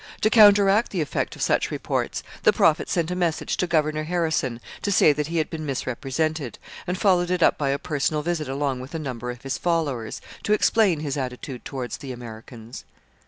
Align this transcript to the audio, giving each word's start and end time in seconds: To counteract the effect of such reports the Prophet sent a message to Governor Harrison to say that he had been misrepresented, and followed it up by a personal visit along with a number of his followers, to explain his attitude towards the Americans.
To 0.21 0.31
counteract 0.31 0.89
the 0.89 0.99
effect 1.01 1.35
of 1.35 1.43
such 1.43 1.69
reports 1.69 2.23
the 2.41 2.51
Prophet 2.51 2.89
sent 2.89 3.11
a 3.11 3.15
message 3.15 3.55
to 3.57 3.67
Governor 3.67 4.05
Harrison 4.05 4.59
to 4.81 4.91
say 4.91 5.13
that 5.13 5.27
he 5.27 5.37
had 5.37 5.51
been 5.51 5.63
misrepresented, 5.63 6.57
and 6.87 6.97
followed 6.97 7.29
it 7.29 7.43
up 7.43 7.55
by 7.55 7.69
a 7.69 7.77
personal 7.77 8.23
visit 8.23 8.49
along 8.49 8.79
with 8.79 8.95
a 8.95 8.97
number 8.97 9.29
of 9.29 9.43
his 9.43 9.59
followers, 9.59 10.19
to 10.41 10.53
explain 10.53 11.01
his 11.01 11.17
attitude 11.17 11.63
towards 11.65 11.97
the 11.97 12.11
Americans. 12.11 12.83